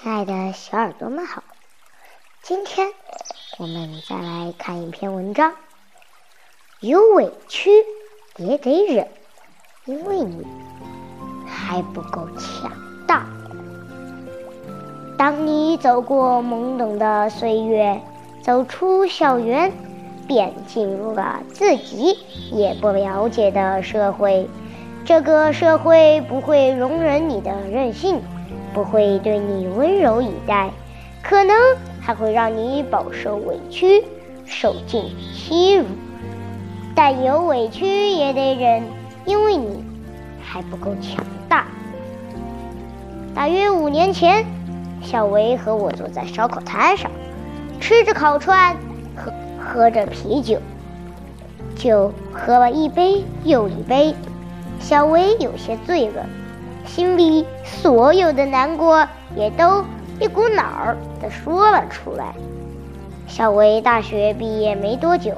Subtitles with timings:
[0.00, 1.42] 亲爱的小耳朵们好，
[2.40, 2.86] 今天
[3.58, 5.54] 我们再来看一篇文章。
[6.78, 7.68] 有委屈
[8.36, 9.08] 也得忍，
[9.86, 10.46] 因为你
[11.48, 12.70] 还不够强
[13.08, 13.26] 大。
[15.16, 18.00] 当你走过懵懂的岁月，
[18.40, 19.72] 走出校园，
[20.28, 22.16] 便进入了自己
[22.52, 24.48] 也不了解的社会。
[25.04, 28.22] 这个社会不会容忍你的任性。
[28.72, 30.70] 不会对你温柔以待，
[31.22, 31.56] 可能
[32.00, 34.04] 还会让你饱受委屈、
[34.44, 35.04] 受尽
[35.34, 35.84] 欺辱。
[36.94, 38.82] 但有委屈也得忍，
[39.24, 39.84] 因为你
[40.42, 41.66] 还不够强大。
[43.34, 44.44] 大约五年前，
[45.00, 47.10] 小维和我坐在烧烤摊上，
[47.78, 48.76] 吃着烤串，
[49.14, 50.58] 喝喝着啤酒，
[51.76, 54.14] 酒喝了一杯又一杯，
[54.80, 56.26] 小维有些醉了。
[56.88, 59.84] 心里所有的难过也都
[60.18, 62.34] 一股脑儿的说了出来。
[63.28, 65.32] 小维大学毕业没多久，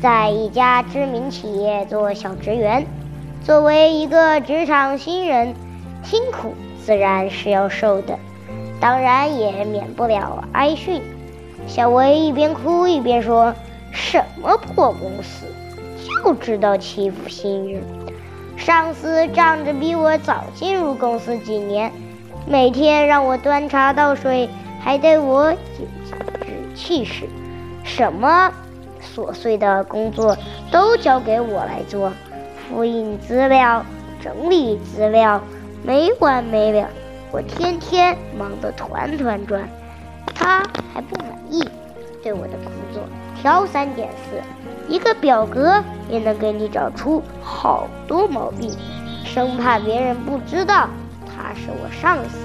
[0.00, 2.86] 在一家知名企业做小职员。
[3.42, 5.54] 作为一个职场新人，
[6.02, 8.18] 辛苦自然是要受的，
[8.80, 11.02] 当然也免不了挨训。
[11.66, 13.54] 小维一边哭一边说
[13.92, 15.46] ：“什么破公司，
[16.24, 17.82] 就知道欺负新人。”
[18.60, 21.90] 上司仗着比我早进入公司几年，
[22.46, 26.14] 每天让我端茶倒水，还得我引指
[26.76, 27.26] 气使，
[27.82, 28.52] 什么
[29.02, 30.36] 琐碎的工作
[30.70, 32.12] 都交给我来做，
[32.68, 33.82] 复印资料、
[34.22, 35.40] 整理资料，
[35.82, 36.86] 没完没了。
[37.32, 39.66] 我天天忙得团团转，
[40.34, 41.66] 他还不满意，
[42.22, 43.02] 对我的工作
[43.40, 44.36] 挑三拣四。
[44.90, 48.68] 一个表格也能给你找出好多毛病，
[49.24, 50.88] 生怕别人不知道
[51.24, 52.38] 他是我上司。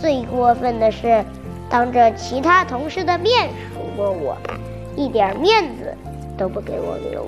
[0.00, 1.22] 最过分的是，
[1.68, 4.34] 当着其他同事的面数落我，
[4.96, 5.94] 一点面子
[6.38, 7.26] 都不给我留。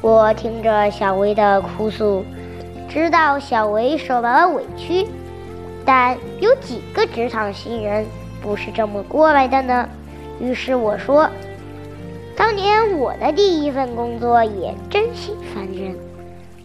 [0.00, 2.24] 我听着小薇的哭诉，
[2.88, 5.08] 知道小薇受了委屈，
[5.84, 8.06] 但有几个职场新人
[8.40, 9.88] 不是这么过来的呢？
[10.38, 11.28] 于是我说。
[12.42, 15.96] 当年我的第一份工作也真心烦人，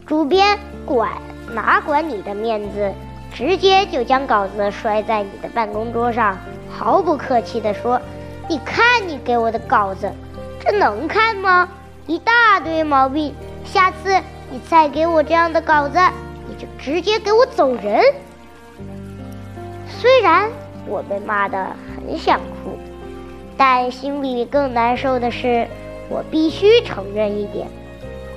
[0.07, 0.57] 主编
[0.88, 1.11] 管
[1.53, 2.91] 哪管你的面子，
[3.31, 6.35] 直接就将稿子摔在你的办公桌上，
[6.67, 8.01] 毫不客气地说
[8.49, 10.11] ：“你看你给我的稿子，
[10.59, 11.69] 这能看吗？
[12.07, 15.99] 一大堆毛病，下次你再给我这样的稿子，
[16.47, 18.01] 你就直接给我走人。”
[19.88, 20.49] 虽然
[20.88, 22.75] 我被骂得很想哭。
[23.57, 25.68] 但心里更难受的是，
[26.09, 27.68] 我必须承认一点，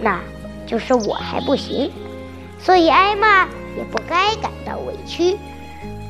[0.00, 0.20] 那
[0.66, 1.92] 就是我还不行，
[2.58, 3.44] 所以挨骂
[3.76, 5.36] 也不该感到委屈。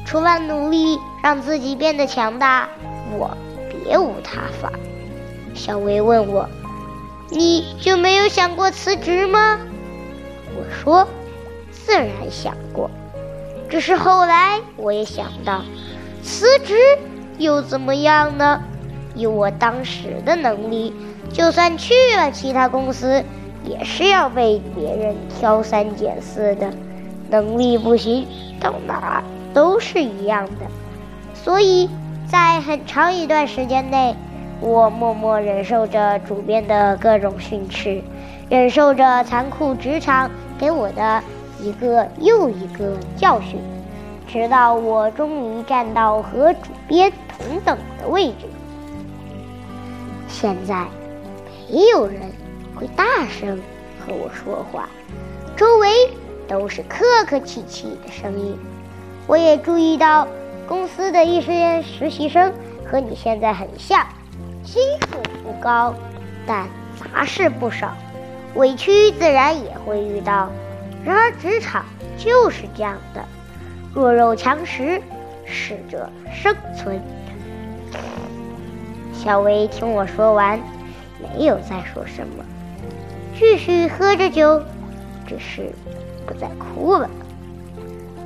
[0.07, 2.69] 除了努力让自己变得强大，
[3.19, 3.37] 我
[3.69, 4.73] 别无他法。
[5.55, 6.49] 小薇问我
[7.31, 9.59] ：“你就没有想过辞职吗？”
[10.57, 11.07] 我说
[11.71, 12.91] ：“自然想过，
[13.69, 15.63] 只是后来我也想到，
[16.23, 16.77] 辞职
[17.39, 18.63] 又怎么样呢？”
[19.21, 20.95] 以我当时的能力，
[21.31, 23.23] 就算去了其他公司，
[23.65, 26.73] 也是要被别人挑三拣四的。
[27.29, 28.27] 能力不行，
[28.59, 30.67] 到哪儿都是一样的。
[31.35, 31.89] 所以
[32.27, 34.17] 在很长一段时间内，
[34.61, 38.03] 我默默忍受着主编的各种训斥，
[38.49, 41.23] 忍受着残酷职场给我的
[41.61, 43.61] 一个又一个教训，
[44.27, 48.47] 直到我终于站到和主编同等的位置。
[50.31, 50.87] 现在，
[51.69, 52.21] 没有人
[52.75, 53.61] 会大声
[53.99, 54.89] 和我说话，
[55.57, 55.89] 周围
[56.49, 58.57] 都是客客气气的声音。
[59.27, 60.27] 我也注意到，
[60.67, 62.53] 公司的一些实习生
[62.87, 64.07] 和你现在很像，
[64.65, 65.95] 薪水不高，
[66.47, 66.67] 但
[66.99, 67.93] 杂事不少，
[68.55, 70.49] 委屈自然也会遇到。
[71.05, 71.85] 然而，职场
[72.17, 73.25] 就是这样的，
[73.95, 75.03] 弱肉强食，
[75.45, 77.01] 适者生存。
[79.23, 80.59] 小薇听我说完，
[81.21, 82.43] 没有再说什么，
[83.39, 84.63] 继续喝着酒，
[85.27, 85.71] 只是
[86.27, 87.07] 不再哭了。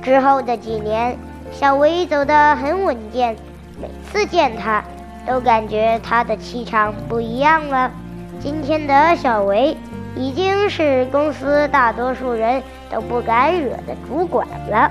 [0.01, 1.17] 之后的几年，
[1.51, 3.35] 小薇走得很稳健，
[3.81, 4.81] 每次见她，
[5.27, 7.91] 都感觉她的气场不一样了。
[8.39, 9.75] 今天的小薇
[10.15, 14.89] 已经是公司大多数人都不敢惹的主管了。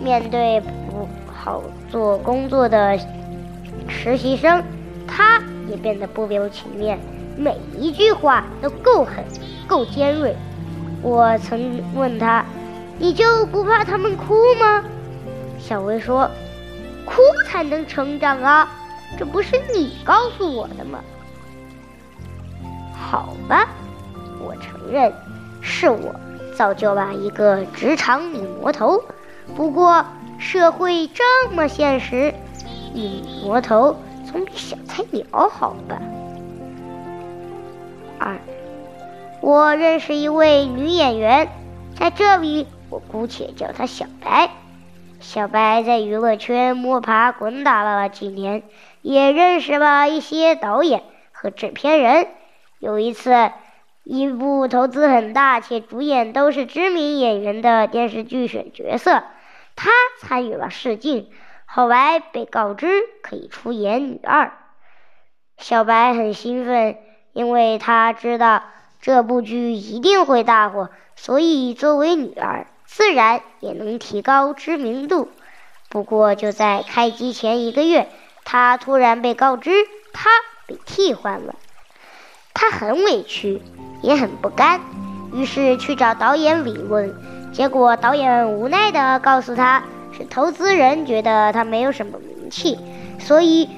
[0.00, 2.98] 面对不好做工作的
[3.86, 4.62] 实习生。
[5.14, 6.98] 他也变得不留情面，
[7.36, 9.22] 每一句话都够狠、
[9.68, 10.34] 够尖锐。
[11.02, 12.42] 我曾问他
[12.98, 14.82] ：“你就不怕他们哭吗？”
[15.60, 16.30] 小薇说
[17.04, 18.72] ：“哭才能成长啊！
[19.18, 21.00] 这不是你告诉我的吗？
[22.94, 23.68] 好吧，
[24.40, 25.12] 我承认
[25.60, 26.14] 是我
[26.56, 29.02] 造就了一个职场女魔头。
[29.54, 30.02] 不过
[30.38, 32.32] 社会这么现实，
[32.94, 33.94] 女魔头
[34.32, 36.00] 总比小菜鸟好吧？
[38.18, 38.38] 二，
[39.42, 41.48] 我认识一位女演员，
[41.98, 44.50] 在这里我姑且叫她小白。
[45.20, 48.62] 小白在娱乐圈摸爬滚打了几年，
[49.02, 52.26] 也认识了一些导演和制片人。
[52.78, 53.52] 有一次，
[54.02, 59.22] 一部投资很大且主演都是知名演员的电视剧选角色，
[59.76, 59.90] 他
[60.20, 61.28] 参与了试镜，
[61.74, 64.52] 后来被告知可以出演女二。
[65.56, 66.98] 小白很兴奋，
[67.32, 68.64] 因为他知道
[69.00, 72.66] 这部剧一定会大火，所以作为女二。
[72.84, 75.30] 自然也能提高知名度。
[75.88, 78.06] 不过就在开机前一个月，
[78.44, 79.70] 他突然被告知
[80.12, 80.28] 他
[80.66, 81.54] 被替换了，
[82.52, 83.62] 他很委屈，
[84.02, 84.82] 也很不甘，
[85.32, 87.14] 于是去找导演理论。
[87.54, 89.84] 结果导演无奈地告诉他，
[90.16, 92.78] 是投资人觉得他没有什么名气，
[93.18, 93.68] 所以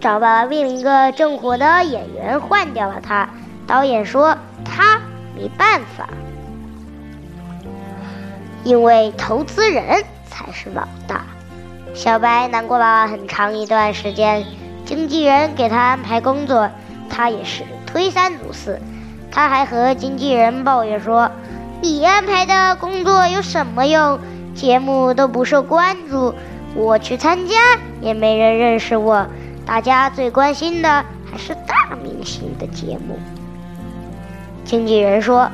[0.00, 3.28] 找了另一个正火的演员换掉了他。
[3.66, 5.00] 导演说他
[5.36, 6.08] 没办法。
[8.64, 11.24] 因为投资人才是老大，
[11.94, 14.44] 小白难过了很长一段时间。
[14.84, 16.70] 经纪人给他安排工作，
[17.10, 18.80] 他也是推三阻四。
[19.30, 21.30] 他还和经纪人抱怨说
[21.80, 24.20] ：“你安排的工作有什么用？
[24.62, 26.32] 节目都不受关注，
[26.76, 27.56] 我去参加
[28.00, 29.26] 也没人认识我。
[29.66, 33.18] 大家最关心的还是大明星的节目。”
[34.64, 35.50] 经纪人说：“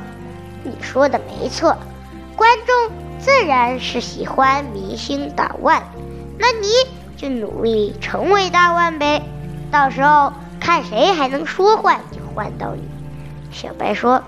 [0.62, 1.74] 你说的没错。”
[2.36, 5.82] 观众自然是喜欢明星大腕，
[6.38, 6.68] 那你
[7.16, 9.22] 就努力成为大腕呗，
[9.70, 12.82] 到时候看谁还能说换就换到你。
[13.50, 14.22] 小白说：“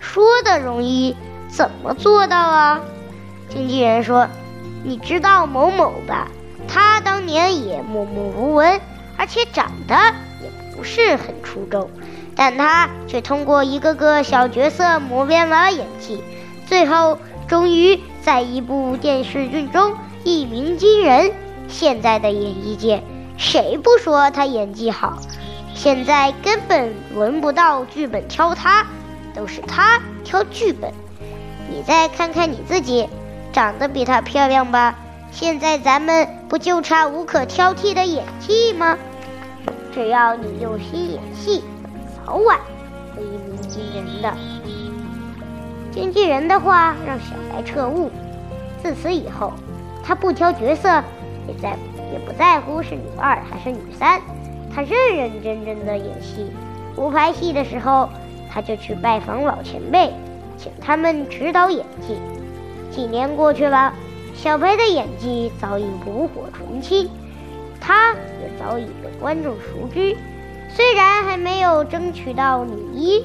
[0.00, 1.14] 说的容易，
[1.50, 2.80] 怎么做到啊？”
[3.52, 4.28] 经纪人说
[4.82, 6.28] ：“你知道某某吧？
[6.66, 8.80] 他当年也默默无闻，
[9.16, 9.94] 而且长得
[10.40, 11.90] 也不是很出众，
[12.34, 16.22] 但他却通过一个个小角色磨练了演技，
[16.66, 17.18] 最后。”
[17.48, 19.94] 终于在一部电视剧中
[20.24, 21.32] 一鸣惊人。
[21.68, 23.02] 现在的演艺界，
[23.36, 25.18] 谁不说他演技好？
[25.74, 28.86] 现在根本轮不到剧本挑他，
[29.34, 30.94] 都是他挑剧本。
[31.68, 33.06] 你再看看你自己，
[33.52, 34.94] 长得比她漂亮吧？
[35.30, 38.98] 现在咱们不就差无可挑剔的演技吗？
[39.92, 41.62] 只要你用心演戏，
[42.26, 42.58] 早晚
[43.14, 44.34] 会一鸣惊人的。
[45.90, 48.10] 经纪人的话让小白彻悟，
[48.82, 49.52] 自此以后，
[50.02, 50.88] 他不挑角色，
[51.46, 51.76] 也在
[52.12, 54.20] 也不在乎是女二还是女三，
[54.74, 56.50] 他认认真真的演戏。
[56.94, 58.08] 不拍戏的时候，
[58.50, 60.10] 他就去拜访老前辈，
[60.56, 62.18] 请他们指导演技。
[62.94, 63.92] 几年过去了，
[64.34, 67.10] 小白的演技早已炉火纯青，
[67.80, 70.16] 他也早已被观众熟知。
[70.68, 73.24] 虽然还没有争取到女一。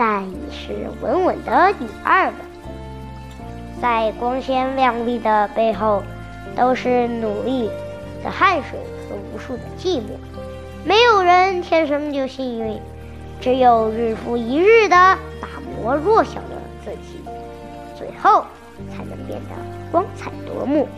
[0.00, 2.34] 但已是稳稳的女二了。
[3.82, 6.04] 在光鲜亮丽的背后，
[6.54, 7.68] 都是努力
[8.22, 10.04] 的汗水和无数的寂寞。
[10.84, 12.80] 没有人天生就幸运，
[13.40, 17.18] 只有日复一日的打磨弱小的自己，
[17.98, 18.44] 最后
[19.28, 19.54] 变得
[19.92, 20.88] 光彩夺目。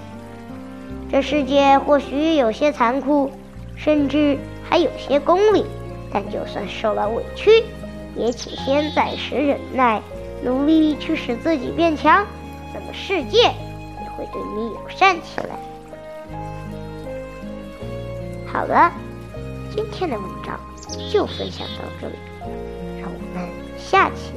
[1.10, 3.30] 这世界或许有些残酷，
[3.76, 5.66] 甚至还有些功利，
[6.10, 7.64] 但就算受了委屈。
[8.16, 10.00] 也请先暂时忍耐，
[10.42, 12.26] 努力去使自己变强，
[12.74, 15.56] 那么世界也会对你友善起来。
[18.52, 18.92] 好了，
[19.74, 20.58] 今天的文章
[21.08, 22.14] 就分享到这里，
[23.00, 24.32] 让我们下期。